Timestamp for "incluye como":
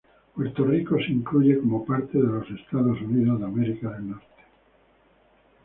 1.11-1.85